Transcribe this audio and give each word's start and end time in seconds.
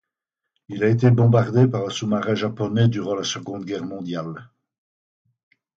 Il 0.67 0.83
a 0.83 0.87
été 0.89 1.11
bombardé 1.11 1.67
par 1.67 1.85
un 1.85 1.91
sous-marin 1.91 2.33
japonais 2.33 2.87
durant 2.87 3.13
la 3.13 3.23
Seconde 3.23 3.65
Guerre 3.65 3.85
mondiale. 3.85 4.49